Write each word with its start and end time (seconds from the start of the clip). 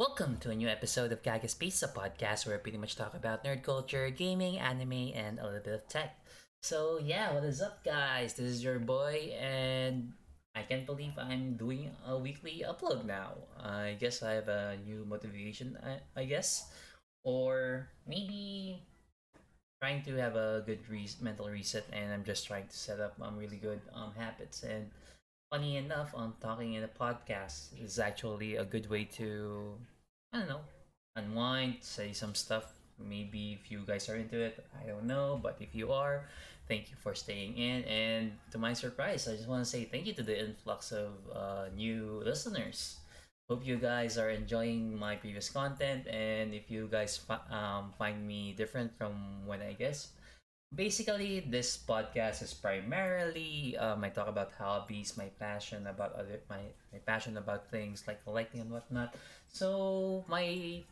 Welcome 0.00 0.38
to 0.40 0.48
a 0.48 0.56
new 0.56 0.66
episode 0.66 1.12
of 1.12 1.20
Gagas 1.20 1.58
Pizza 1.58 1.86
Podcast, 1.86 2.46
where 2.46 2.56
I 2.56 2.58
pretty 2.58 2.78
much 2.78 2.96
talk 2.96 3.12
about 3.12 3.44
nerd 3.44 3.62
culture, 3.62 4.08
gaming, 4.08 4.56
anime, 4.56 5.12
and 5.12 5.38
a 5.38 5.44
little 5.44 5.60
bit 5.60 5.74
of 5.74 5.86
tech. 5.92 6.16
So 6.62 6.98
yeah, 7.04 7.34
what 7.34 7.44
is 7.44 7.60
up, 7.60 7.84
guys? 7.84 8.32
This 8.32 8.48
is 8.48 8.64
your 8.64 8.78
boy, 8.78 9.36
and 9.38 10.14
I 10.56 10.62
can't 10.62 10.86
believe 10.86 11.12
I'm 11.18 11.52
doing 11.60 11.92
a 12.08 12.16
weekly 12.16 12.64
upload 12.64 13.04
now. 13.04 13.44
I 13.60 14.00
guess 14.00 14.22
I 14.22 14.40
have 14.40 14.48
a 14.48 14.78
new 14.86 15.04
motivation, 15.04 15.76
I, 15.84 16.00
I 16.18 16.24
guess, 16.24 16.72
or 17.22 17.90
maybe 18.08 18.80
trying 19.82 20.00
to 20.04 20.16
have 20.16 20.34
a 20.34 20.64
good 20.64 20.80
re- 20.88 21.20
mental 21.20 21.50
reset, 21.50 21.84
and 21.92 22.10
I'm 22.10 22.24
just 22.24 22.46
trying 22.46 22.68
to 22.68 22.74
set 22.74 23.00
up 23.00 23.20
um 23.20 23.36
really 23.36 23.58
good 23.58 23.84
um 23.92 24.16
habits 24.16 24.62
and 24.62 24.88
funny 25.50 25.76
enough, 25.76 26.14
on 26.14 26.34
talking 26.40 26.74
in 26.74 26.84
a 26.84 26.88
podcast 26.88 27.74
is 27.82 27.98
actually 27.98 28.56
a 28.56 28.64
good 28.64 28.88
way 28.88 29.04
to, 29.04 29.74
I 30.32 30.38
don't 30.38 30.48
know, 30.48 30.60
unwind, 31.16 31.78
say 31.80 32.12
some 32.12 32.34
stuff. 32.34 32.72
Maybe 32.98 33.58
if 33.60 33.70
you 33.70 33.80
guys 33.86 34.08
are 34.08 34.16
into 34.16 34.38
it, 34.40 34.64
I 34.78 34.86
don't 34.86 35.06
know, 35.06 35.40
but 35.42 35.56
if 35.60 35.74
you 35.74 35.92
are, 35.92 36.28
thank 36.68 36.90
you 36.90 36.96
for 37.00 37.14
staying 37.14 37.56
in. 37.56 37.84
And 37.84 38.32
to 38.52 38.58
my 38.58 38.74
surprise, 38.74 39.26
I 39.26 39.36
just 39.36 39.48
want 39.48 39.64
to 39.64 39.70
say 39.70 39.84
thank 39.84 40.06
you 40.06 40.12
to 40.14 40.22
the 40.22 40.38
influx 40.38 40.92
of 40.92 41.12
uh, 41.34 41.66
new 41.74 42.22
listeners. 42.24 42.98
Hope 43.48 43.66
you 43.66 43.76
guys 43.76 44.16
are 44.16 44.30
enjoying 44.30 44.96
my 44.96 45.16
previous 45.16 45.50
content, 45.50 46.06
and 46.06 46.54
if 46.54 46.70
you 46.70 46.86
guys 46.86 47.16
fi- 47.18 47.42
um, 47.50 47.90
find 47.98 48.22
me 48.26 48.52
different 48.52 48.96
from 48.96 49.44
when 49.46 49.60
I 49.60 49.72
guess 49.72 50.12
basically 50.74 51.42
this 51.42 51.74
podcast 51.74 52.42
is 52.42 52.54
primarily 52.54 53.76
um, 53.76 54.04
I 54.04 54.10
talk 54.10 54.28
about 54.28 54.54
hobbies, 54.54 55.16
my 55.18 55.26
passion 55.38 55.86
about 55.86 56.14
other 56.14 56.40
my, 56.48 56.62
my 56.92 56.98
passion 57.02 57.36
about 57.36 57.70
things 57.70 58.04
like 58.06 58.22
collecting 58.24 58.60
and 58.60 58.70
whatnot. 58.70 59.14
So 59.48 60.24
my 60.28 60.82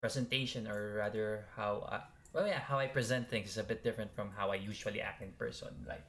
presentation 0.00 0.68
or 0.68 0.98
rather 0.98 1.46
how 1.56 1.88
I, 1.88 2.00
well 2.32 2.46
yeah 2.46 2.60
how 2.60 2.78
I 2.78 2.86
present 2.86 3.30
things 3.30 3.48
is 3.48 3.58
a 3.58 3.64
bit 3.64 3.84
different 3.84 4.12
from 4.14 4.30
how 4.36 4.50
I 4.50 4.56
usually 4.56 5.00
act 5.00 5.22
in 5.22 5.32
person. 5.40 5.72
Like 5.88 6.04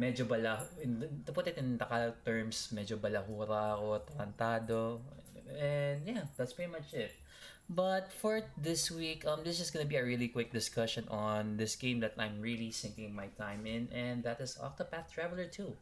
medyo 0.00 0.26
bala 0.26 0.66
in, 0.82 1.22
to 1.26 1.30
put 1.30 1.46
it 1.46 1.58
in 1.58 1.78
Tagalog 1.78 2.18
terms, 2.26 2.74
medyo 2.74 2.98
balahura 2.98 3.78
ako, 3.78 4.02
tarantado. 4.10 4.98
And 5.54 6.06
yeah, 6.06 6.24
that's 6.36 6.52
pretty 6.52 6.70
much 6.70 6.92
it. 6.92 7.12
But 7.68 8.12
for 8.12 8.42
this 8.58 8.90
week, 8.90 9.26
um, 9.26 9.40
this 9.42 9.60
is 9.60 9.70
gonna 9.70 9.88
be 9.88 9.96
a 9.96 10.04
really 10.04 10.28
quick 10.28 10.52
discussion 10.52 11.08
on 11.08 11.56
this 11.56 11.76
game 11.76 12.00
that 12.00 12.14
I'm 12.18 12.40
really 12.40 12.70
sinking 12.70 13.14
my 13.14 13.28
time 13.40 13.66
in, 13.66 13.88
and 13.92 14.22
that 14.24 14.40
is 14.40 14.58
Octopath 14.60 15.10
Traveler 15.10 15.46
2. 15.46 15.72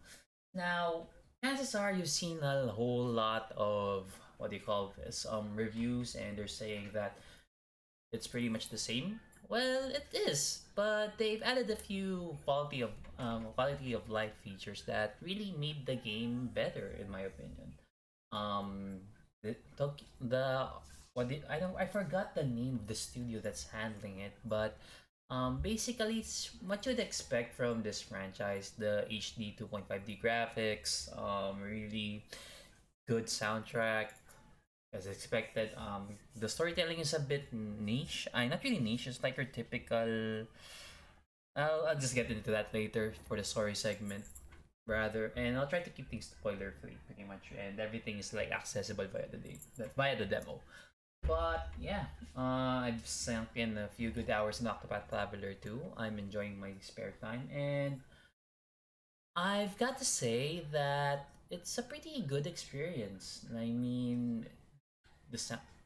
Now, 0.54 1.08
chances 1.42 1.74
are 1.74 1.92
you've 1.92 2.08
seen 2.08 2.38
a 2.38 2.68
whole 2.68 3.04
lot 3.04 3.50
of 3.56 4.14
what 4.38 4.50
do 4.50 4.56
you 4.56 4.62
call 4.62 4.94
this 4.96 5.26
um 5.26 5.56
reviews, 5.56 6.14
and 6.14 6.38
they're 6.38 6.46
saying 6.46 6.90
that 6.94 7.18
it's 8.12 8.26
pretty 8.26 8.48
much 8.48 8.68
the 8.68 8.78
same. 8.78 9.18
Well, 9.48 9.90
it 9.90 10.06
is, 10.14 10.62
but 10.74 11.18
they've 11.18 11.42
added 11.42 11.68
a 11.70 11.76
few 11.76 12.38
quality 12.44 12.80
of 12.80 12.90
um, 13.18 13.46
quality 13.54 13.92
of 13.92 14.08
life 14.08 14.32
features 14.42 14.82
that 14.86 15.16
really 15.20 15.54
made 15.58 15.84
the 15.84 15.96
game 15.96 16.50
better, 16.54 16.96
in 16.98 17.10
my 17.10 17.22
opinion. 17.28 17.74
Um, 18.32 19.00
the 19.42 19.90
the 20.20 20.66
what 21.14 21.28
did 21.28 21.42
I 21.50 21.58
don't 21.58 21.76
I 21.76 21.86
forgot 21.86 22.34
the 22.34 22.44
name 22.44 22.78
of 22.80 22.86
the 22.86 22.94
studio 22.94 23.40
that's 23.42 23.68
handling 23.68 24.20
it, 24.20 24.32
but 24.44 24.78
um, 25.30 25.60
basically 25.60 26.18
it's 26.18 26.50
what 26.66 26.84
you'd 26.86 27.00
expect 27.00 27.56
from 27.56 27.82
this 27.82 28.00
franchise. 28.00 28.72
The 28.78 29.06
HD 29.10 29.56
2.5D 29.56 30.20
graphics, 30.22 31.08
um, 31.16 31.60
really 31.60 32.24
good 33.08 33.26
soundtrack, 33.26 34.12
as 34.92 35.06
expected. 35.06 35.70
Um, 35.76 36.08
the 36.36 36.48
storytelling 36.48 36.98
is 36.98 37.14
a 37.14 37.20
bit 37.20 37.52
niche. 37.52 38.28
I 38.32 38.46
not 38.46 38.62
really 38.62 38.80
niche. 38.80 39.06
It's 39.06 39.22
like 39.22 39.36
your 39.36 39.46
typical. 39.46 40.46
I'll, 41.56 41.86
I'll 41.88 42.00
just 42.00 42.14
get 42.14 42.30
into 42.30 42.50
that 42.50 42.72
later 42.72 43.12
for 43.28 43.36
the 43.36 43.44
story 43.44 43.74
segment 43.74 44.24
rather 44.86 45.32
and 45.36 45.56
i'll 45.56 45.66
try 45.66 45.80
to 45.80 45.90
keep 45.90 46.10
things 46.10 46.26
spoiler 46.26 46.74
free 46.80 46.96
pretty 47.06 47.22
much 47.22 47.52
and 47.58 47.78
everything 47.78 48.18
is 48.18 48.32
like 48.32 48.50
accessible 48.50 49.06
via 49.12 49.26
the 49.30 49.38
via 49.96 50.16
the 50.16 50.24
demo 50.24 50.58
but 51.26 51.70
yeah, 51.80 52.10
uh, 52.36 52.82
I've 52.90 53.06
sunk 53.06 53.54
in 53.54 53.78
a 53.78 53.88
few 53.88 54.10
good 54.10 54.28
hours 54.28 54.60
in 54.60 54.66
Octopath 54.66 55.08
Traveler 55.08 55.54
2. 55.54 55.80
I'm 55.96 56.18
enjoying 56.18 56.58
my 56.58 56.74
spare 56.80 57.14
time, 57.22 57.48
and 57.54 58.00
I've 59.36 59.78
got 59.78 59.98
to 59.98 60.04
say 60.04 60.66
that 60.72 61.28
it's 61.50 61.78
a 61.78 61.82
pretty 61.82 62.22
good 62.26 62.46
experience. 62.46 63.46
I 63.54 63.70
mean, 63.70 64.46
the 65.30 65.38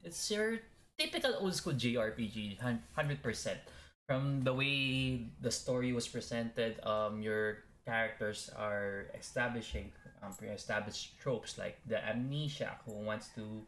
it's 0.03 0.31
your 0.31 0.59
typical 0.99 1.37
old 1.39 1.55
school 1.55 1.75
JRPG, 1.75 2.57
hundred 2.95 3.23
percent. 3.23 3.61
From 4.09 4.43
the 4.45 4.55
way 4.55 5.27
the 5.43 5.51
story 5.51 5.93
was 5.93 6.09
presented, 6.09 6.81
um, 6.87 7.21
your 7.21 7.66
characters 7.87 8.51
are 8.57 9.07
establishing 9.19 9.93
um, 10.23 10.33
pre-established 10.35 11.19
tropes 11.21 11.57
like 11.57 11.79
the 11.87 12.03
amnesia 12.05 12.77
who 12.85 12.93
wants 12.93 13.29
to 13.37 13.63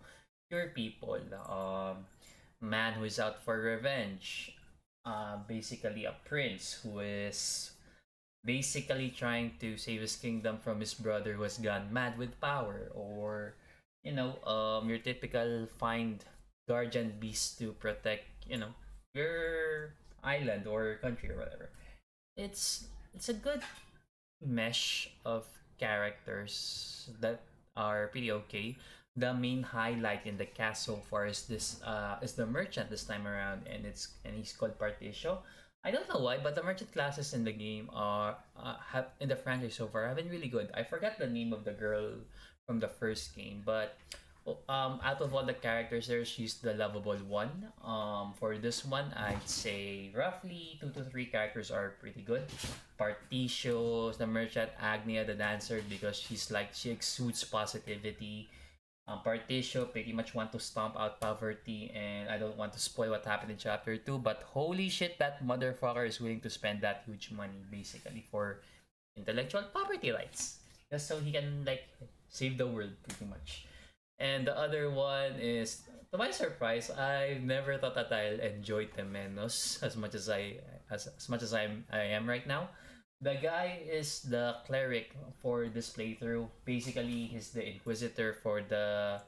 cure 0.50 0.72
people. 0.74 1.18
Um, 1.48 2.04
man 2.60 2.94
who 2.94 3.04
is 3.04 3.18
out 3.18 3.42
for 3.42 3.58
revenge. 3.60 4.54
Uh, 5.06 5.38
basically 5.48 6.04
a 6.04 6.14
prince 6.26 6.80
who 6.82 6.98
is 6.98 7.70
basically 8.44 9.08
trying 9.08 9.52
to 9.58 9.76
save 9.78 10.02
his 10.02 10.16
kingdom 10.16 10.58
from 10.58 10.80
his 10.80 10.92
brother 10.92 11.32
who 11.32 11.42
has 11.42 11.56
gone 11.56 11.88
mad 11.90 12.18
with 12.18 12.38
power 12.40 12.92
or 12.94 13.54
you 14.04 14.12
know 14.12 14.36
um 14.44 14.88
your 14.88 14.98
typical 14.98 15.66
find 15.78 16.24
guardian 16.68 17.14
beast 17.18 17.58
to 17.58 17.72
protect 17.80 18.28
you 18.46 18.58
know 18.58 18.70
your 19.14 19.94
island 20.22 20.66
or 20.66 21.00
country 21.00 21.30
or 21.30 21.38
whatever 21.38 21.70
it's 22.36 22.86
it's 23.14 23.28
a 23.28 23.34
good 23.34 23.62
mesh 24.44 25.10
of 25.24 25.46
characters 25.78 27.10
that 27.20 27.42
are 27.76 28.08
pretty 28.08 28.32
okay 28.32 28.76
the 29.18 29.34
main 29.34 29.62
highlight 29.62 30.24
in 30.26 30.38
the 30.38 30.46
cast 30.46 30.86
so 30.86 31.02
far 31.10 31.26
is 31.26 31.42
this 31.50 31.82
uh 31.82 32.16
is 32.22 32.38
the 32.38 32.46
merchant 32.46 32.88
this 32.88 33.02
time 33.02 33.26
around 33.26 33.66
and 33.66 33.84
it's 33.84 34.14
and 34.24 34.34
he's 34.38 34.54
called 34.54 34.78
Partitio. 34.78 35.42
I 35.84 35.90
don't 35.90 36.08
know 36.10 36.18
why, 36.18 36.38
but 36.38 36.54
the 36.54 36.62
merchant 36.62 36.92
classes 36.92 37.34
in 37.34 37.44
the 37.44 37.52
game 37.52 37.90
are 37.94 38.36
uh, 38.58 38.76
have 38.90 39.14
in 39.20 39.28
the 39.28 39.36
franchise 39.36 39.74
so 39.74 39.86
far 39.86 40.06
have 40.06 40.16
been 40.16 40.30
really 40.30 40.48
good. 40.48 40.70
I 40.74 40.82
forgot 40.82 41.18
the 41.18 41.26
name 41.26 41.52
of 41.52 41.64
the 41.64 41.72
girl 41.72 42.18
from 42.66 42.78
the 42.78 42.88
first 42.88 43.34
game, 43.34 43.62
but 43.64 43.98
um 44.68 45.00
out 45.02 45.20
of 45.20 45.34
all 45.34 45.44
the 45.44 45.54
characters 45.54 46.06
there, 46.06 46.24
she's 46.24 46.54
the 46.62 46.74
lovable 46.74 47.18
one. 47.28 47.72
Um 47.84 48.32
for 48.38 48.56
this 48.56 48.84
one, 48.84 49.12
I'd 49.16 49.48
say 49.48 50.10
roughly 50.14 50.78
two 50.80 50.90
to 50.96 51.04
three 51.04 51.26
characters 51.26 51.70
are 51.70 51.96
pretty 52.00 52.22
good. 52.22 52.46
Partitio, 52.98 54.16
the 54.16 54.26
merchant, 54.26 54.70
Agnea, 54.82 55.26
the 55.26 55.34
dancer, 55.34 55.82
because 55.88 56.16
she's 56.16 56.50
like 56.50 56.72
she 56.72 56.90
exudes 56.90 57.44
positivity 57.44 58.48
um, 59.08 59.24
Partitio 59.24 59.90
pretty 59.90 60.12
much 60.12 60.36
want 60.36 60.52
to 60.52 60.60
stomp 60.60 60.92
out 61.00 61.18
poverty, 61.18 61.90
and 61.96 62.28
I 62.28 62.36
don't 62.36 62.56
want 62.60 62.74
to 62.74 62.78
spoil 62.78 63.10
what 63.10 63.24
happened 63.24 63.50
in 63.50 63.56
chapter 63.56 63.96
2, 63.96 64.18
but 64.18 64.44
holy 64.52 64.90
shit, 64.90 65.18
that 65.18 65.40
motherfucker 65.40 66.06
is 66.06 66.20
willing 66.20 66.44
to 66.44 66.50
spend 66.50 66.82
that 66.82 67.04
huge 67.06 67.32
money 67.32 67.64
basically 67.72 68.28
for 68.30 68.60
intellectual 69.16 69.64
property 69.72 70.12
rights. 70.12 70.60
Just 70.92 71.08
so 71.08 71.18
he 71.20 71.32
can, 71.32 71.64
like, 71.64 71.88
save 72.28 72.58
the 72.58 72.66
world 72.66 72.92
pretty 73.02 73.24
much. 73.24 73.64
And 74.18 74.46
the 74.46 74.56
other 74.56 74.90
one 74.90 75.38
is, 75.38 75.82
to 76.10 76.18
my 76.18 76.30
surprise, 76.30 76.90
I 76.90 77.38
never 77.42 77.78
thought 77.78 77.94
that 77.94 78.12
I'll 78.12 78.40
enjoy 78.40 78.86
Temenos 78.86 79.82
as 79.82 79.96
much 79.96 80.14
as 80.14 80.28
I 80.28 80.58
as, 80.90 81.06
as 81.06 81.28
much 81.28 81.42
as 81.42 81.54
I'm 81.54 81.84
I 81.92 82.16
am 82.16 82.28
right 82.28 82.46
now. 82.46 82.70
The 83.20 83.34
guy 83.34 83.82
is 83.82 84.22
the 84.22 84.56
cleric 84.66 85.14
for 85.42 85.66
this 85.66 85.90
playthrough. 85.90 86.48
Basically, 86.64 87.26
he's 87.26 87.50
the 87.50 87.66
inquisitor 87.66 88.38
for 88.42 88.62
the 88.62 89.20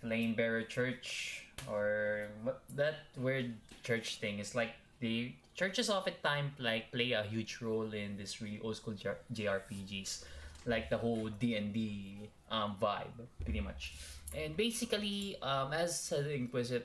Flame 0.00 0.34
Bearer 0.34 0.62
Church 0.62 1.44
or 1.66 2.28
that 2.76 3.08
weird 3.16 3.56
church 3.82 4.20
thing. 4.20 4.38
It's 4.38 4.54
like 4.54 4.76
the 5.00 5.32
churches 5.54 5.90
oftentimes 5.90 6.52
like 6.58 6.92
play 6.92 7.12
a 7.12 7.22
huge 7.22 7.58
role 7.60 7.92
in 7.92 8.16
this 8.16 8.40
really 8.40 8.60
old 8.62 8.76
school 8.76 8.94
JRPGs, 9.32 10.24
like 10.66 10.90
the 10.90 10.98
whole 10.98 11.28
D 11.28 11.56
and 11.56 11.72
D 11.72 12.30
um 12.50 12.76
vibe, 12.80 13.14
pretty 13.44 13.60
much. 13.60 13.98
And 14.36 14.56
basically, 14.56 15.36
um, 15.42 15.72
as 15.72 16.12
an 16.12 16.30
inquisitor, 16.30 16.84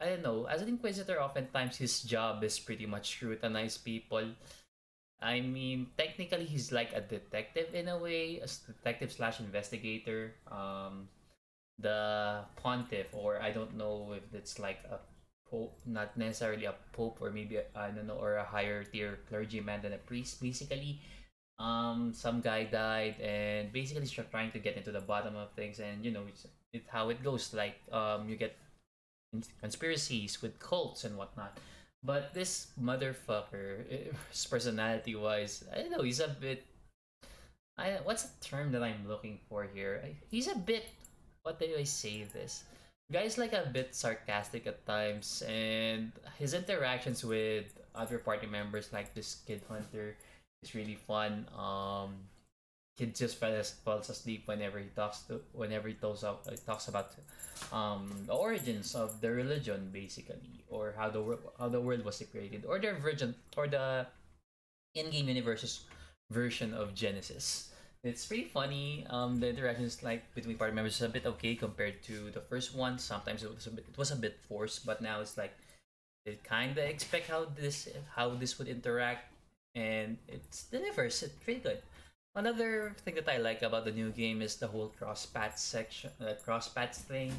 I 0.00 0.16
don't 0.16 0.22
know, 0.22 0.44
as 0.46 0.62
an 0.62 0.68
inquisitor, 0.68 1.20
oftentimes 1.20 1.76
his 1.76 2.02
job 2.02 2.44
is 2.44 2.58
pretty 2.58 2.86
much 2.86 3.16
scrutinize 3.16 3.76
people 3.76 4.32
I 5.20 5.40
mean, 5.40 5.90
technically, 5.98 6.44
he's 6.44 6.70
like 6.70 6.94
a 6.94 7.00
detective 7.00 7.74
in 7.74 7.88
a 7.88 7.98
way, 7.98 8.38
a 8.38 8.46
detective 8.46 9.10
slash 9.10 9.40
investigator. 9.40 10.34
Um, 10.46 11.08
the 11.78 12.42
pontiff, 12.56 13.10
or 13.12 13.42
I 13.42 13.50
don't 13.50 13.76
know 13.76 14.14
if 14.14 14.22
it's 14.34 14.58
like 14.58 14.78
a 14.90 14.98
pope, 15.50 15.74
not 15.86 16.16
necessarily 16.16 16.66
a 16.66 16.74
pope, 16.92 17.18
or 17.20 17.30
maybe 17.30 17.58
I 17.74 17.90
don't 17.90 18.06
know, 18.06 18.18
or 18.18 18.36
a 18.36 18.44
higher 18.44 18.84
tier 18.84 19.18
clergyman 19.28 19.82
than 19.82 19.92
a 19.92 19.98
priest. 19.98 20.40
Basically, 20.40 21.00
um, 21.58 22.12
some 22.14 22.40
guy 22.40 22.64
died, 22.64 23.18
and 23.20 23.72
basically 23.72 24.02
he's 24.02 24.14
trying 24.14 24.52
to 24.52 24.58
get 24.58 24.76
into 24.76 24.92
the 24.92 25.00
bottom 25.00 25.34
of 25.34 25.50
things, 25.52 25.80
and 25.80 26.04
you 26.04 26.10
know, 26.10 26.22
it 26.72 26.84
how 26.86 27.10
it 27.10 27.22
goes. 27.22 27.52
Like 27.52 27.82
um, 27.90 28.28
you 28.28 28.36
get 28.36 28.56
conspiracies 29.60 30.40
with 30.40 30.58
cults 30.58 31.04
and 31.04 31.16
whatnot. 31.16 31.58
But 32.04 32.32
this 32.32 32.68
motherfucker, 32.80 33.84
his 34.30 34.46
personality 34.46 35.16
wise, 35.16 35.64
I 35.74 35.82
don't 35.82 35.90
know, 35.90 36.02
he's 36.02 36.20
a 36.20 36.28
bit. 36.28 36.64
I 37.76 37.98
what's 38.04 38.22
the 38.22 38.44
term 38.44 38.70
that 38.72 38.82
I'm 38.82 39.08
looking 39.08 39.38
for 39.48 39.66
here? 39.66 40.02
He's 40.30 40.46
a 40.46 40.54
bit. 40.54 40.86
What 41.42 41.58
do 41.58 41.66
I 41.76 41.84
say 41.84 42.22
this? 42.32 42.64
Guy's 43.10 43.38
like 43.38 43.54
a 43.54 43.70
bit 43.72 43.94
sarcastic 43.94 44.66
at 44.66 44.86
times, 44.86 45.42
and 45.42 46.12
his 46.38 46.54
interactions 46.54 47.24
with 47.24 47.66
other 47.94 48.18
party 48.18 48.46
members, 48.46 48.92
like 48.92 49.14
this 49.14 49.42
kid 49.46 49.62
hunter, 49.66 50.14
is 50.62 50.74
really 50.74 50.96
fun. 50.96 51.46
Um, 51.56 52.28
just 53.06 53.38
falls, 53.38 53.78
falls 53.84 54.10
asleep 54.10 54.42
whenever 54.46 54.78
he 54.78 54.90
talks 54.96 55.20
to 55.30 55.40
whenever 55.52 55.86
he 55.86 55.94
talks 55.94 56.24
uh, 56.24 56.34
talks 56.66 56.88
about 56.88 57.14
um 57.72 58.10
the 58.26 58.34
origins 58.34 58.94
of 58.94 59.20
the 59.20 59.30
religion 59.30 59.88
basically 59.92 60.64
or 60.68 60.94
how 60.98 61.08
the 61.08 61.22
world 61.22 61.38
how 61.58 61.68
the 61.68 61.80
world 61.80 62.04
was 62.04 62.20
created 62.32 62.64
or 62.66 62.80
the 62.80 62.92
virgin 62.94 63.34
or 63.56 63.68
the 63.68 64.04
in-game 64.94 65.28
universe's 65.28 65.86
version 66.30 66.74
of 66.74 66.94
Genesis. 66.94 67.70
It's 68.04 68.26
pretty 68.26 68.44
funny. 68.44 69.06
Um, 69.10 69.40
the 69.40 69.50
interactions 69.50 70.02
like 70.02 70.34
between 70.34 70.56
party 70.56 70.74
members 70.74 70.94
is 70.96 71.02
a 71.02 71.08
bit 71.08 71.26
okay 71.26 71.54
compared 71.54 72.02
to 72.04 72.30
the 72.30 72.40
first 72.40 72.74
one. 72.74 72.98
Sometimes 72.98 73.42
it 73.42 73.54
was 73.54 73.66
a 73.66 73.70
bit 73.70 73.86
it 73.88 73.98
was 73.98 74.10
a 74.10 74.16
bit 74.16 74.38
forced, 74.48 74.86
but 74.86 75.02
now 75.02 75.20
it's 75.20 75.36
like 75.36 75.54
they 76.24 76.38
kind 76.42 76.76
of 76.78 76.78
expect 76.78 77.28
how 77.28 77.46
this 77.46 77.88
how 78.14 78.34
this 78.34 78.58
would 78.58 78.68
interact, 78.68 79.32
and 79.74 80.16
it's 80.28 80.64
delivers. 80.64 81.22
It's 81.22 81.34
pretty 81.44 81.60
good. 81.60 81.78
Another 82.34 82.94
thing 83.02 83.14
that 83.16 83.28
I 83.28 83.38
like 83.38 83.62
about 83.62 83.84
the 83.84 83.90
new 83.90 84.10
game 84.10 84.42
is 84.42 84.56
the 84.56 84.68
whole 84.68 84.94
cross 84.94 85.26
path 85.26 85.58
section, 85.58 86.10
uh, 86.20 86.34
cross 86.44 86.68
paths 86.68 87.02
thing. 87.02 87.32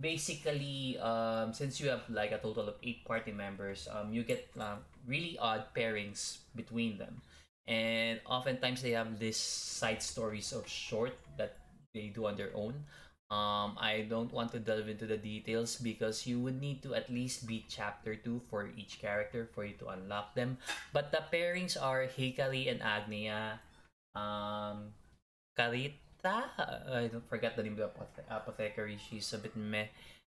Basically, 0.00 0.98
um, 0.98 1.54
since 1.54 1.80
you 1.80 1.88
have 1.88 2.02
like 2.10 2.32
a 2.32 2.38
total 2.38 2.68
of 2.68 2.74
eight 2.82 3.04
party 3.06 3.32
members, 3.32 3.88
um, 3.88 4.12
you 4.12 4.22
get 4.22 4.50
um, 4.58 4.82
really 5.06 5.38
odd 5.38 5.70
pairings 5.74 6.38
between 6.56 6.98
them, 6.98 7.22
and 7.68 8.20
oftentimes 8.26 8.82
they 8.82 8.90
have 8.90 9.18
these 9.18 9.38
side 9.38 10.02
stories 10.02 10.52
of 10.52 10.66
short 10.66 11.14
that 11.38 11.56
they 11.94 12.10
do 12.10 12.26
on 12.26 12.34
their 12.36 12.50
own. 12.54 12.74
Um, 13.32 13.74
I 13.80 14.06
don't 14.08 14.30
want 14.30 14.52
to 14.52 14.60
delve 14.60 14.88
into 14.88 15.06
the 15.06 15.16
details 15.16 15.76
because 15.76 16.26
you 16.26 16.38
would 16.40 16.60
need 16.60 16.82
to 16.84 16.94
at 16.94 17.08
least 17.08 17.48
beat 17.48 17.66
chapter 17.68 18.14
2 18.14 18.42
for 18.50 18.68
each 18.76 19.00
character 19.00 19.48
for 19.54 19.64
you 19.64 19.74
to 19.80 19.88
unlock 19.88 20.34
them. 20.36 20.58
But 20.92 21.10
the 21.10 21.24
pairings 21.32 21.74
are 21.80 22.04
Hikari 22.04 22.70
and 22.70 22.84
Agnea, 22.84 23.58
um, 24.14 24.92
Karita, 25.58 25.96
I 26.24 27.08
don't 27.10 27.28
forget 27.28 27.56
the 27.56 27.62
name 27.62 27.80
of 27.80 27.92
the 27.92 28.22
apothecary. 28.30 28.98
She's 28.98 29.32
a 29.32 29.38
bit 29.38 29.56
meh. 29.56 29.88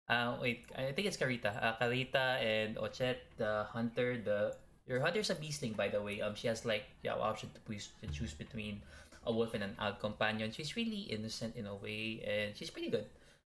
Uh, 0.09 0.37
wait, 0.43 0.67
I 0.77 0.93
think 0.93 1.07
it's 1.07 1.17
Karita. 1.17 1.55
Uh, 1.55 1.75
Karita 1.81 2.43
and 2.43 2.77
Ochette, 2.77 3.23
the 3.39 3.67
hunter, 3.71 4.19
the 4.19 4.57
your 4.87 5.01
hunter's 5.01 5.31
a 5.31 5.37
beastling, 5.37 5.77
by 5.77 5.89
the 5.89 6.03
way. 6.03 6.21
Um, 6.21 6.35
she 6.35 6.49
has 6.49 6.67
like 6.67 6.85
yeah 7.03 7.15
option 7.15 7.51
to 7.55 7.61
to 7.63 8.07
choose 8.13 8.35
between 8.35 8.83
a 9.25 9.33
wolf 9.33 9.55
and 9.55 9.65
an 9.65 9.77
elk 9.81 10.01
companion. 10.01 10.51
She's 10.53 10.77
really 10.77 11.09
innocent 11.11 11.57
in 11.57 11.67
a 11.67 11.75
way, 11.75 12.25
and 12.25 12.57
she's 12.57 12.71
pretty 12.71 12.91
good. 12.91 13.07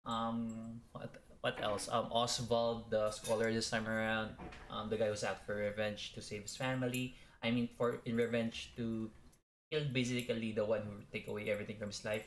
Um, 0.06 0.80
what 0.92 1.10
what 1.40 1.56
else? 1.62 1.88
Um, 1.90 2.10
Osvald, 2.10 2.90
the 2.90 3.10
scholar 3.10 3.52
this 3.52 3.70
time 3.70 3.86
around. 3.86 4.30
Um, 4.70 4.90
the 4.90 4.96
guy 4.96 5.08
who's 5.08 5.24
out 5.24 5.44
for 5.46 5.54
revenge 5.54 6.12
to 6.14 6.20
save 6.20 6.42
his 6.42 6.56
family. 6.56 7.14
I 7.42 7.50
mean, 7.50 7.68
for 7.76 8.00
in 8.04 8.16
revenge 8.16 8.72
to 8.76 9.10
kill 9.70 9.84
basically 9.92 10.52
the 10.52 10.64
one 10.64 10.82
who 10.82 11.04
take 11.12 11.28
away 11.28 11.50
everything 11.50 11.78
from 11.78 11.88
his 11.88 12.04
life. 12.04 12.26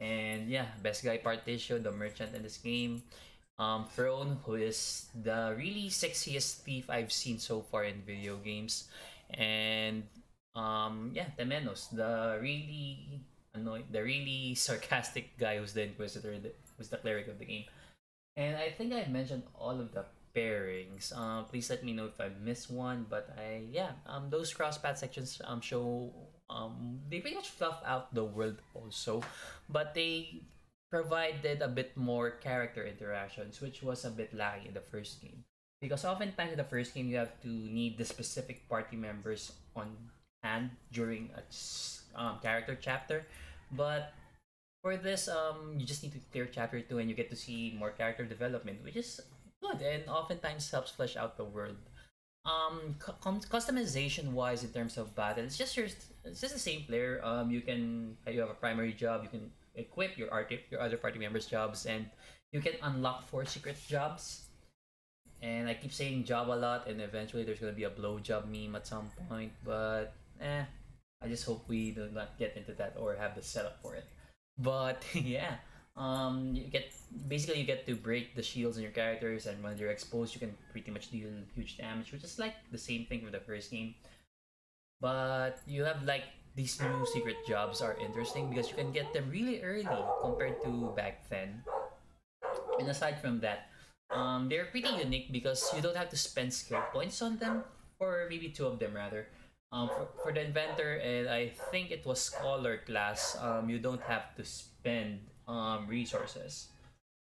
And 0.00 0.48
yeah, 0.48 0.66
best 0.82 1.04
guy 1.04 1.18
Partitio, 1.18 1.82
the 1.82 1.92
merchant 1.92 2.34
in 2.34 2.42
this 2.42 2.56
game. 2.58 3.02
Um, 3.58 3.86
Throne, 3.88 4.38
who 4.44 4.54
is 4.54 5.08
the 5.16 5.54
really 5.56 5.88
sexiest 5.88 6.60
thief 6.60 6.90
I've 6.90 7.12
seen 7.12 7.38
so 7.38 7.62
far 7.62 7.84
in 7.84 8.04
video 8.04 8.36
games. 8.36 8.88
And 9.30 10.04
um, 10.56 11.12
yeah, 11.12 11.28
Temenos, 11.38 11.92
the 11.92 12.40
really 12.40 13.20
annoying, 13.54 13.84
the 13.92 14.02
really 14.02 14.54
sarcastic 14.56 15.36
guy 15.38 15.58
who's 15.58 15.72
the 15.72 15.84
Inquisitor, 15.84 16.34
who's 16.76 16.88
the 16.88 16.96
cleric 16.96 17.28
of 17.28 17.38
the 17.38 17.44
game. 17.44 17.64
And 18.36 18.56
I 18.56 18.70
think 18.70 18.92
I've 18.92 19.12
mentioned 19.12 19.44
all 19.54 19.78
of 19.78 19.92
the 19.92 20.04
pairings. 20.34 21.16
Um, 21.16 21.44
please 21.44 21.68
let 21.68 21.84
me 21.84 21.92
know 21.92 22.06
if 22.06 22.20
I 22.20 22.28
missed 22.40 22.70
one. 22.70 23.06
But 23.08 23.36
I 23.36 23.68
yeah, 23.70 23.96
um, 24.06 24.28
those 24.28 24.52
cross 24.52 24.76
path 24.76 24.98
sections 24.98 25.40
um 25.44 25.60
show 25.60 26.12
um 26.48 27.00
they 27.08 27.20
pretty 27.20 27.36
much 27.36 27.48
fluff 27.48 27.80
out 27.84 28.12
the 28.12 28.24
world 28.24 28.60
also, 28.74 29.24
but 29.68 29.94
they 29.94 30.40
provided 30.92 31.60
a 31.60 31.68
bit 31.68 31.96
more 31.96 32.30
character 32.30 32.84
interactions, 32.84 33.60
which 33.60 33.82
was 33.82 34.04
a 34.04 34.10
bit 34.10 34.32
lacking 34.32 34.68
in 34.68 34.74
the 34.74 34.84
first 34.84 35.20
game. 35.20 35.44
Because 35.80 36.04
oftentimes 36.04 36.52
in 36.52 36.58
the 36.58 36.64
first 36.64 36.94
game 36.94 37.08
you 37.08 37.16
have 37.16 37.40
to 37.40 37.48
need 37.48 37.98
the 37.98 38.04
specific 38.04 38.68
party 38.68 38.96
members 38.96 39.52
on 39.74 39.92
hand 40.46 40.70
during 40.92 41.30
a 41.34 41.42
um, 42.14 42.38
character 42.42 42.78
chapter, 42.80 43.26
but 43.72 44.14
for 44.86 44.94
this 44.96 45.26
um 45.26 45.74
you 45.74 45.84
just 45.84 46.06
need 46.06 46.14
to 46.14 46.22
clear 46.30 46.46
chapter 46.46 46.78
two 46.78 46.98
and 47.02 47.10
you 47.10 47.16
get 47.18 47.26
to 47.28 47.34
see 47.34 47.74
more 47.74 47.90
character 47.90 48.22
development, 48.22 48.78
which 48.86 48.94
is 48.94 49.18
good 49.58 49.82
and 49.82 50.06
oftentimes 50.06 50.70
helps 50.70 50.92
flesh 50.94 51.16
out 51.16 51.36
the 51.36 51.42
world. 51.42 51.74
Um 52.46 52.94
customization 53.50 54.30
wise 54.30 54.62
in 54.62 54.70
terms 54.70 54.94
of 54.94 55.10
battle 55.18 55.42
it's 55.42 55.58
just 55.58 55.76
your 55.76 55.90
it's 56.22 56.40
just 56.40 56.54
the 56.54 56.62
same 56.62 56.86
player. 56.86 57.18
Um 57.26 57.50
you 57.50 57.66
can 57.66 58.14
you 58.30 58.38
have 58.38 58.54
a 58.54 58.60
primary 58.62 58.94
job 58.94 59.26
you 59.26 59.32
can 59.34 59.50
equip 59.74 60.16
your 60.16 60.30
art 60.30 60.54
your 60.70 60.80
other 60.80 60.96
party 60.96 61.18
members 61.18 61.50
jobs 61.50 61.86
and 61.90 62.06
you 62.54 62.62
can 62.62 62.78
unlock 62.86 63.26
four 63.26 63.44
secret 63.44 63.74
jobs. 63.90 64.46
And 65.42 65.66
i 65.68 65.74
keep 65.74 65.92
saying 65.92 66.22
job 66.30 66.46
a 66.48 66.54
lot 66.54 66.86
and 66.86 67.02
eventually 67.02 67.42
there's 67.42 67.58
to 67.58 67.72
be 67.74 67.90
a 67.90 67.90
blow 67.90 68.22
job 68.22 68.46
meme 68.46 68.78
at 68.78 68.86
some 68.86 69.10
point 69.28 69.50
but 69.66 70.14
eh 70.40 70.64
i 71.22 71.28
just 71.28 71.44
hope 71.44 71.64
we 71.68 71.90
do 71.90 72.08
not 72.12 72.38
get 72.38 72.56
into 72.56 72.72
that 72.72 72.94
or 72.98 73.14
have 73.16 73.34
the 73.34 73.42
setup 73.42 73.80
for 73.82 73.94
it. 73.94 74.04
But 74.58 75.04
yeah 75.14 75.60
um 75.96 76.52
you 76.52 76.68
get 76.68 76.92
basically 77.28 77.60
you 77.60 77.64
get 77.64 77.88
to 77.88 77.96
break 77.96 78.36
the 78.36 78.42
shields 78.44 78.76
on 78.76 78.82
your 78.84 78.92
characters 78.92 79.46
and 79.48 79.56
when 79.64 79.76
they're 79.76 79.88
exposed 79.88 80.34
you 80.34 80.40
can 80.40 80.52
pretty 80.70 80.90
much 80.90 81.10
deal 81.10 81.32
huge 81.54 81.78
damage 81.78 82.12
which 82.12 82.24
is 82.24 82.38
like 82.38 82.52
the 82.70 82.76
same 82.76 83.06
thing 83.08 83.24
for 83.24 83.32
the 83.32 83.40
first 83.40 83.70
game. 83.70 83.94
But 85.00 85.60
you 85.66 85.84
have 85.84 86.04
like 86.04 86.24
these 86.54 86.80
new 86.80 87.04
secret 87.12 87.36
jobs 87.48 87.80
are 87.80 87.96
interesting 88.00 88.48
because 88.48 88.68
you 88.68 88.76
can 88.76 88.92
get 88.92 89.12
them 89.12 89.28
really 89.28 89.60
early 89.60 89.88
compared 90.22 90.62
to 90.64 90.92
back 90.96 91.28
then. 91.28 91.64
And 92.78 92.88
aside 92.88 93.20
from 93.20 93.40
that 93.40 93.68
um 94.12 94.48
they're 94.48 94.68
pretty 94.68 94.92
unique 95.00 95.32
because 95.32 95.64
you 95.74 95.80
don't 95.80 95.96
have 95.96 96.12
to 96.12 96.16
spend 96.16 96.52
skill 96.52 96.84
points 96.92 97.20
on 97.20 97.36
them 97.36 97.64
or 97.98 98.26
maybe 98.28 98.48
two 98.48 98.66
of 98.66 98.78
them 98.78 98.94
rather 98.94 99.28
um, 99.76 99.92
for, 99.92 100.08
for 100.22 100.32
the 100.32 100.40
inventor 100.40 100.96
and 101.04 101.28
i 101.28 101.52
think 101.70 101.92
it 101.92 102.00
was 102.08 102.16
scholar 102.16 102.80
class 102.88 103.36
um, 103.44 103.68
you 103.68 103.78
don't 103.78 104.00
have 104.00 104.32
to 104.32 104.40
spend 104.42 105.20
um, 105.48 105.86
resources. 105.88 106.68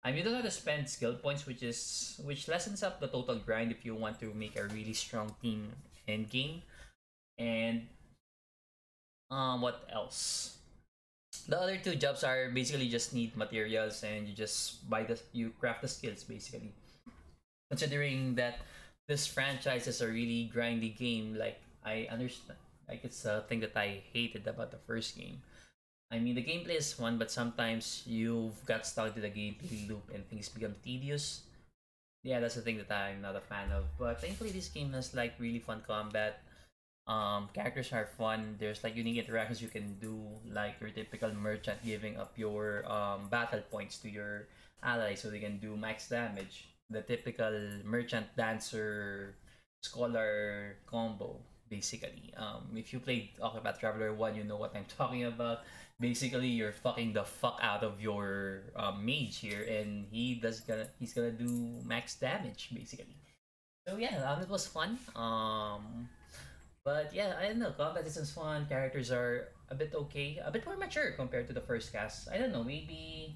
Mean, 0.06 0.18
you 0.18 0.24
don't 0.24 0.36
have 0.36 0.44
to 0.44 0.52
spend 0.52 0.90
skill 0.90 1.16
points, 1.16 1.48
which 1.48 1.64
is 1.64 2.20
which 2.26 2.48
lessens 2.48 2.84
up 2.84 3.00
the 3.00 3.08
total 3.08 3.40
grind 3.40 3.72
if 3.72 3.86
you 3.86 3.96
want 3.96 4.20
to 4.20 4.34
make 4.34 4.60
a 4.60 4.68
really 4.68 4.92
strong 4.92 5.34
team 5.42 5.72
end 6.08 6.30
game. 6.30 6.62
And 7.40 7.88
um, 9.32 9.62
what 9.62 9.88
else? 9.88 10.58
The 11.48 11.60
other 11.60 11.78
two 11.78 11.96
jobs 11.96 12.24
are 12.24 12.50
basically 12.52 12.90
just 12.90 13.14
need 13.14 13.36
materials 13.36 14.04
and 14.04 14.28
you 14.28 14.36
just 14.36 14.88
buy 14.90 15.04
the 15.04 15.20
you 15.32 15.52
craft 15.60 15.82
the 15.82 15.88
skills 15.88 16.24
basically. 16.24 16.76
Considering 17.72 18.36
that 18.36 18.60
this 19.08 19.26
franchise 19.26 19.88
is 19.88 20.02
a 20.02 20.08
really 20.08 20.52
grindy 20.54 20.96
game, 20.96 21.36
like 21.40 21.60
I 21.86 22.08
understand, 22.12 22.60
like 22.88 23.04
it's 23.04 23.26
a 23.26 23.44
thing 23.48 23.60
that 23.62 23.76
I 23.76 24.04
hated 24.12 24.48
about 24.48 24.72
the 24.72 24.80
first 24.86 25.18
game 25.18 25.42
I 26.14 26.20
mean, 26.20 26.36
the 26.38 26.46
gameplay 26.46 26.78
is 26.78 26.94
fun, 26.94 27.18
but 27.18 27.32
sometimes 27.32 28.06
you've 28.06 28.64
got 28.70 28.86
stuck 28.86 29.16
to 29.16 29.20
the 29.20 29.34
gameplay 29.34 29.90
loop 29.90 30.14
and 30.14 30.22
things 30.30 30.48
become 30.48 30.76
tedious. 30.86 31.42
Yeah, 32.22 32.40
that's 32.40 32.54
the 32.54 32.62
thing 32.62 32.78
that 32.78 32.94
I'm 32.94 33.20
not 33.20 33.36
a 33.36 33.42
fan 33.42 33.72
of. 33.74 33.90
But 33.98 34.22
thankfully, 34.22 34.52
this 34.52 34.70
game 34.70 34.94
has 34.94 35.18
like 35.18 35.34
really 35.40 35.58
fun 35.58 35.82
combat. 35.82 36.46
Um, 37.08 37.50
characters 37.52 37.92
are 37.92 38.06
fun. 38.06 38.62
There's 38.62 38.84
like 38.84 38.96
unique 38.96 39.18
interactions 39.26 39.60
you 39.60 39.74
can 39.74 39.98
do, 39.98 40.22
like 40.46 40.78
your 40.80 40.92
typical 40.92 41.34
merchant 41.34 41.82
giving 41.84 42.16
up 42.22 42.38
your 42.38 42.86
um, 42.86 43.28
battle 43.34 43.66
points 43.72 43.98
to 44.06 44.10
your 44.10 44.48
allies 44.84 45.20
so 45.20 45.32
they 45.32 45.42
can 45.42 45.58
do 45.58 45.76
max 45.76 46.08
damage. 46.08 46.70
The 46.92 47.02
typical 47.02 47.82
merchant 47.84 48.28
dancer 48.38 49.34
scholar 49.82 50.78
combo, 50.86 51.42
basically. 51.74 52.30
Um, 52.38 52.78
if 52.78 52.94
you 52.94 53.00
played 53.00 53.30
Octopath 53.42 53.80
Traveler 53.80 54.14
1, 54.14 54.36
you 54.36 54.44
know 54.44 54.58
what 54.58 54.76
I'm 54.78 54.86
talking 54.98 55.26
about 55.26 55.66
basically 56.04 56.52
you're 56.52 56.76
fucking 56.76 57.14
the 57.14 57.24
fuck 57.24 57.60
out 57.62 57.84
of 57.84 58.02
your 58.02 58.68
um, 58.76 59.06
mage 59.06 59.40
here, 59.40 59.64
and 59.64 60.06
he 60.12 60.36
does 60.36 60.60
gonna 60.62 60.88
he's 61.00 61.14
gonna 61.14 61.32
do 61.32 61.48
max 61.86 62.16
damage 62.20 62.70
basically. 62.74 63.16
So 63.88 63.96
yeah, 63.96 64.20
um, 64.28 64.42
it 64.44 64.50
was 64.50 64.68
fun. 64.68 65.00
Um, 65.16 66.10
but 66.84 67.16
yeah, 67.16 67.40
I 67.40 67.48
don't 67.48 67.60
know. 67.60 67.72
Combat 67.72 68.04
system's 68.04 68.32
fun. 68.32 68.68
Characters 68.68 69.12
are 69.12 69.48
a 69.70 69.76
bit 69.76 69.96
okay, 69.96 70.40
a 70.44 70.52
bit 70.52 70.66
more 70.66 70.76
mature 70.76 71.12
compared 71.16 71.48
to 71.48 71.54
the 71.54 71.64
first 71.64 71.92
cast. 71.92 72.28
I 72.28 72.38
don't 72.38 72.52
know, 72.52 72.64
maybe 72.64 73.36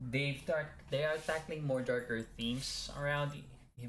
they've 0.00 0.40
start 0.42 0.66
they 0.90 1.04
are 1.04 1.18
tackling 1.22 1.62
more 1.62 1.82
darker 1.82 2.24
themes 2.36 2.90
around 2.98 3.32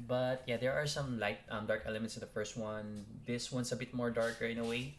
but 0.06 0.42
yeah 0.46 0.56
there 0.56 0.72
are 0.72 0.86
some 0.86 1.18
light 1.18 1.38
um 1.50 1.66
dark 1.66 1.82
elements 1.86 2.16
in 2.16 2.20
the 2.20 2.26
first 2.26 2.56
one 2.56 3.04
this 3.26 3.52
one's 3.52 3.72
a 3.72 3.76
bit 3.76 3.92
more 3.94 4.10
darker 4.10 4.46
in 4.46 4.58
a 4.58 4.64
way 4.64 4.94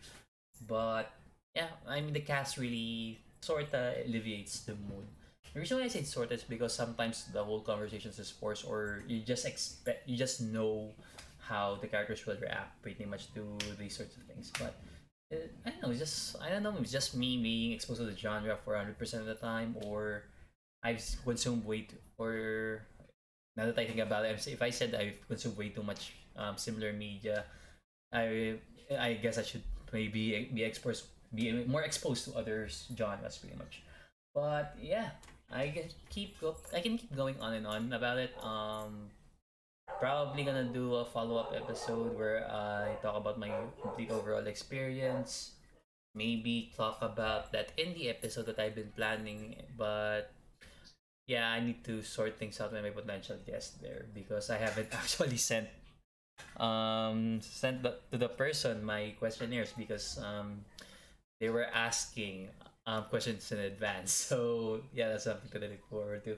but 0.68 1.12
yeah 1.56 1.68
i 1.88 2.00
mean 2.02 2.14
the 2.14 2.20
cast 2.20 2.58
really 2.58 3.20
sort 3.42 3.64
of 3.64 3.74
alleviates 4.06 4.62
the 4.62 4.74
mood 4.74 5.06
the 5.54 5.60
reason 5.60 5.78
why 5.78 5.84
i 5.84 5.88
say 5.88 6.04
sort 6.04 6.28
of 6.28 6.32
is 6.34 6.44
because 6.44 6.74
sometimes 6.74 7.26
the 7.34 7.44
whole 7.44 7.62
conversation 7.62 8.12
is 8.12 8.30
forced 8.30 8.66
or 8.66 9.04
you 9.08 9.20
just 9.22 9.46
expect 9.46 10.08
you 10.08 10.18
just 10.18 10.42
know 10.42 10.90
how 11.40 11.78
the 11.82 11.88
characters 11.88 12.26
will 12.26 12.38
react 12.42 12.82
pretty 12.82 13.06
much 13.06 13.34
to 13.34 13.44
these 13.78 13.96
sorts 13.96 14.16
of 14.16 14.24
things 14.24 14.52
but 14.60 14.76
uh, 15.34 15.48
I 15.66 15.70
don't 15.72 15.82
know. 15.84 15.90
It's 15.90 16.00
just 16.00 16.36
I 16.42 16.50
don't 16.50 16.64
know. 16.64 16.76
It's 16.80 16.92
just 16.92 17.16
me 17.16 17.38
being 17.42 17.72
exposed 17.72 18.00
to 18.00 18.06
the 18.06 18.16
genre 18.16 18.58
for 18.64 18.76
hundred 18.76 18.98
percent 18.98 19.22
of 19.22 19.28
the 19.28 19.36
time, 19.36 19.76
or 19.86 20.24
I've 20.84 21.04
consumed 21.24 21.64
too, 21.66 21.98
or 22.18 22.86
now 23.56 23.66
that 23.66 23.78
I 23.78 23.86
think 23.86 24.00
about 24.00 24.26
it, 24.26 24.48
if 24.48 24.62
I 24.62 24.70
said 24.70 24.96
I've 24.96 25.20
consumed 25.28 25.58
way 25.58 25.70
too 25.70 25.84
much 25.84 26.14
um, 26.36 26.58
similar 26.58 26.94
media, 26.94 27.46
I 28.12 28.58
I 28.90 29.14
guess 29.14 29.38
I 29.38 29.44
should 29.44 29.64
maybe 29.92 30.50
be 30.54 30.64
exposed, 30.64 31.06
be 31.34 31.52
more 31.66 31.84
exposed 31.84 32.26
to 32.26 32.38
other 32.38 32.68
genres, 32.98 33.38
pretty 33.38 33.58
much. 33.58 33.82
But 34.34 34.74
yeah, 34.82 35.14
I 35.54 35.86
keep 36.10 36.42
go, 36.42 36.58
I 36.74 36.82
can 36.82 36.98
keep 36.98 37.14
going 37.16 37.38
on 37.40 37.54
and 37.54 37.68
on 37.68 37.94
about 37.94 38.18
it. 38.18 38.34
Um, 38.42 39.14
probably 40.00 40.44
gonna 40.44 40.66
do 40.66 40.96
a 40.96 41.06
follow 41.06 41.38
up 41.38 41.54
episode 41.54 42.18
where 42.18 42.50
I 42.50 42.98
talk 43.02 43.16
about 43.16 43.38
my 43.38 43.54
complete 43.82 44.10
overall 44.10 44.48
experience. 44.48 45.54
Maybe 46.16 46.74
talk 46.78 47.02
about 47.02 47.52
that 47.54 47.74
indie 47.78 48.10
episode 48.10 48.46
that 48.46 48.60
I've 48.60 48.76
been 48.76 48.94
planning, 48.96 49.58
but 49.78 50.30
yeah, 51.28 51.50
I 51.50 51.60
need 51.60 51.84
to 51.86 52.02
sort 52.04 52.38
things 52.38 52.60
out 52.60 52.74
with 52.74 52.84
my 52.84 52.90
potential 52.90 53.38
guest 53.46 53.82
there 53.82 54.06
because 54.14 54.50
I 54.50 54.58
haven't 54.58 54.90
actually 54.94 55.38
sent 55.38 55.68
um 56.58 57.40
sent 57.42 57.84
the, 57.84 57.96
to 58.12 58.18
the 58.18 58.28
person 58.30 58.84
my 58.84 59.14
questionnaires 59.20 59.72
because 59.78 60.18
um 60.20 60.66
they 61.40 61.50
were 61.50 61.66
asking 61.74 62.50
um 62.86 63.06
questions 63.10 63.52
in 63.52 63.60
advance. 63.60 64.12
So 64.30 64.82
yeah, 64.94 65.10
that's 65.10 65.26
something 65.26 65.50
to 65.50 65.68
look 65.68 65.86
forward 65.90 66.24
to. 66.26 66.38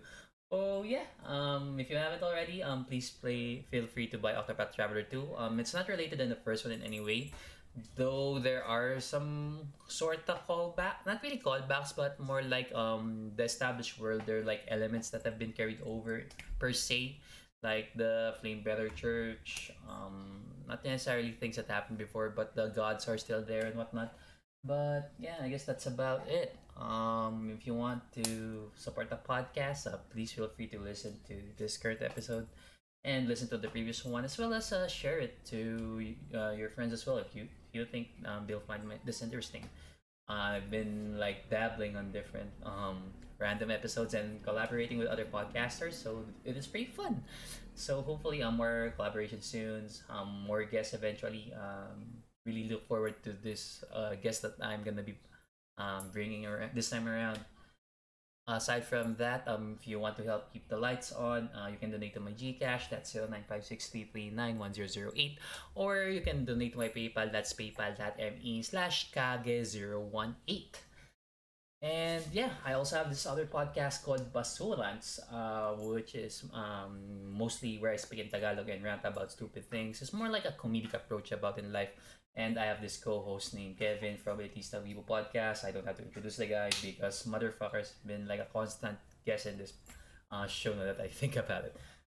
Oh 0.51 0.83
yeah, 0.83 1.09
um 1.25 1.79
if 1.79 1.89
you 1.89 1.97
haven't 1.97 2.21
already, 2.21 2.61
um 2.61 2.85
please 2.85 3.09
play 3.09 3.65
feel 3.71 3.87
free 3.87 4.07
to 4.13 4.17
buy 4.17 4.33
Octopath 4.33 4.75
Traveler 4.75 5.03
2. 5.03 5.35
Um 5.37 5.59
it's 5.59 5.73
not 5.73 5.89
related 5.89 6.21
in 6.21 6.29
the 6.29 6.37
first 6.45 6.63
one 6.65 6.73
in 6.73 6.83
any 6.83 7.01
way 7.01 7.33
though 7.95 8.39
there 8.39 8.63
are 8.63 8.99
some 8.99 9.59
sort 9.87 10.23
of 10.29 10.39
callback 10.47 11.03
not 11.05 11.19
really 11.23 11.37
callbacks 11.37 11.91
but 11.95 12.19
more 12.19 12.41
like 12.41 12.73
um 12.73 13.31
the 13.35 13.43
established 13.43 13.99
world 13.99 14.23
there 14.25 14.39
are 14.39 14.47
like 14.47 14.63
elements 14.69 15.09
that 15.09 15.23
have 15.23 15.37
been 15.37 15.51
carried 15.51 15.79
over 15.85 16.23
per 16.59 16.71
se 16.71 17.19
like 17.63 17.91
the 17.95 18.33
flame 18.39 18.63
bearer 18.63 18.87
church 18.89 19.71
um 19.89 20.39
not 20.67 20.83
necessarily 20.85 21.31
things 21.31 21.55
that 21.57 21.67
happened 21.67 21.97
before 21.97 22.29
but 22.29 22.55
the 22.55 22.67
gods 22.71 23.07
are 23.07 23.17
still 23.17 23.41
there 23.41 23.65
and 23.65 23.75
whatnot. 23.75 24.13
But 24.63 25.13
yeah 25.19 25.37
i 25.41 25.49
guess 25.49 25.63
that's 25.65 25.85
about 25.85 26.27
it. 26.27 26.55
Um 26.79 27.51
if 27.55 27.67
you 27.67 27.75
want 27.75 28.01
to 28.19 28.71
support 28.75 29.09
the 29.09 29.19
podcast 29.19 29.87
uh, 29.87 29.97
please 30.11 30.31
feel 30.31 30.47
free 30.47 30.67
to 30.67 30.79
listen 30.79 31.19
to 31.27 31.35
this 31.57 31.77
current 31.77 32.01
episode 32.01 32.47
and 33.03 33.27
listen 33.27 33.47
to 33.49 33.57
the 33.57 33.69
previous 33.69 34.03
one 34.03 34.25
as 34.25 34.37
well 34.37 34.53
as 34.53 34.73
uh, 34.73 34.87
share 34.87 35.19
it 35.19 35.45
to 35.45 36.15
uh, 36.33 36.51
your 36.51 36.69
friends 36.69 36.91
as 36.91 37.05
well 37.05 37.17
if 37.17 37.35
you 37.35 37.47
you 37.75 37.85
think 37.85 38.07
um, 38.25 38.47
they'll 38.47 38.63
find 38.63 38.81
this 39.03 39.21
interesting. 39.21 39.67
I've 40.27 40.71
been 40.71 41.19
like 41.19 41.49
dabbling 41.51 41.95
on 41.95 42.11
different 42.11 42.49
um, 42.65 43.13
random 43.37 43.69
episodes 43.69 44.15
and 44.15 44.41
collaborating 44.41 44.97
with 44.97 45.07
other 45.07 45.25
podcasters, 45.25 45.93
so 45.93 46.25
it 46.43 46.57
is 46.57 46.65
pretty 46.65 46.89
fun. 46.89 47.21
So 47.75 48.01
hopefully, 48.01 48.41
um, 48.41 48.57
more 48.57 48.93
collaboration 48.95 49.41
soon, 49.41 49.85
um, 50.09 50.47
more 50.47 50.63
guests 50.63 50.93
eventually. 50.95 51.53
Um, 51.53 52.23
really 52.45 52.69
look 52.69 52.87
forward 52.87 53.21
to 53.23 53.33
this 53.33 53.83
uh, 53.93 54.15
guest 54.15 54.41
that 54.43 54.55
I'm 54.61 54.83
gonna 54.83 55.03
be 55.03 55.17
um, 55.77 56.09
bringing 56.13 56.45
around 56.45 56.71
this 56.73 56.89
time 56.89 57.07
around. 57.07 57.39
Aside 58.47 58.85
from 58.85 59.15
that, 59.17 59.41
um, 59.47 59.79
if 59.81 59.87
you 59.87 59.99
want 59.99 60.17
to 60.17 60.23
help 60.23 60.53
keep 60.53 60.69
the 60.69 60.77
lights 60.77 61.11
on, 61.11 61.49
uh, 61.57 61.65
you 61.65 61.77
can 61.77 61.89
donate 61.89 62.13
to 62.13 62.19
my 62.19 62.29
Gcash. 62.29 62.91
That's 62.91 63.11
095633910008. 63.15 65.37
Or 65.73 66.03
you 66.03 66.21
can 66.21 66.45
donate 66.45 66.73
to 66.73 66.77
my 66.77 66.89
PayPal. 66.89 67.31
That's 67.31 67.53
paypal.me 67.53 68.61
slash 68.61 69.11
kage018. 69.11 70.65
And 71.81 72.23
yeah, 72.31 72.51
I 72.63 72.73
also 72.73 72.97
have 72.97 73.09
this 73.09 73.25
other 73.25 73.47
podcast 73.47 74.03
called 74.03 74.31
Basurans, 74.31 75.19
uh, 75.33 75.73
which 75.81 76.13
is 76.13 76.43
um, 76.53 77.33
mostly 77.33 77.79
where 77.79 77.91
I 77.91 77.95
speak 77.95 78.19
in 78.19 78.29
Tagalog 78.29 78.69
and 78.69 78.83
rant 78.83 79.01
about 79.05 79.31
stupid 79.31 79.67
things. 79.71 80.03
It's 80.03 80.13
more 80.13 80.29
like 80.29 80.45
a 80.45 80.51
comedic 80.51 80.93
approach 80.93 81.31
about 81.31 81.57
in 81.57 81.73
life 81.73 81.89
and 82.35 82.59
I 82.59 82.65
have 82.65 82.81
this 82.81 82.97
co-host 82.97 83.53
named 83.53 83.79
Kevin 83.79 84.17
from 84.17 84.37
Batista 84.37 84.79
Vivo 84.81 85.03
podcast. 85.07 85.63
I 85.63 85.71
don't 85.71 85.85
have 85.85 85.95
to 85.97 86.03
introduce 86.03 86.35
the 86.35 86.47
guy 86.47 86.69
because 86.83 87.23
motherfucker's 87.23 87.93
been 88.05 88.27
like 88.27 88.41
a 88.41 88.47
constant 88.51 88.97
guest 89.25 89.45
in 89.45 89.57
this 89.57 89.73
uh, 90.31 90.45
show 90.47 90.73
now 90.73 90.83
that 90.83 90.99
I 90.99 91.07
think 91.21 91.37
about 91.37 91.63
it. 91.63 91.75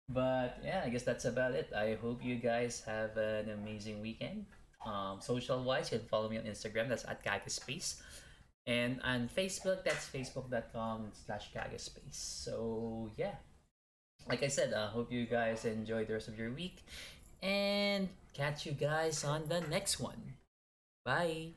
But 0.08 0.58
yeah, 0.64 0.82
I 0.84 0.88
guess 0.88 1.04
that's 1.04 1.25
about 1.25 1.52
it. 1.52 1.70
I 1.76 1.96
hope 2.00 2.25
you 2.25 2.37
guys 2.37 2.82
have 2.87 3.16
an 3.16 3.50
amazing 3.50 4.00
weekend. 4.00 4.46
Um, 4.84 5.20
social 5.20 5.62
wise, 5.62 5.92
you 5.92 5.98
can 5.98 6.08
follow 6.08 6.28
me 6.28 6.38
on 6.38 6.44
Instagram. 6.44 6.88
That's 6.88 7.04
at 7.04 7.22
Kagaspace. 7.22 8.00
And 8.66 9.00
on 9.04 9.28
Facebook, 9.28 9.84
that's 9.84 10.08
facebook.com 10.08 11.12
slash 11.12 11.52
Kagaspace. 11.54 12.14
So 12.44 13.10
yeah. 13.16 13.37
Like 14.28 14.42
I 14.42 14.48
said, 14.48 14.75
I 14.75 14.82
uh, 14.82 14.88
hope 14.88 15.12
you 15.12 15.25
guys 15.25 15.64
enjoy 15.64 16.04
the 16.04 16.14
rest 16.14 16.28
of 16.28 16.38
your 16.38 16.52
week 16.52 16.84
and 17.42 18.09
catch 18.35 18.66
you 18.66 18.73
guys 18.73 19.25
on 19.25 19.49
the 19.49 19.61
next 19.61 20.00
one. 20.00 20.35
Bye. 21.04 21.49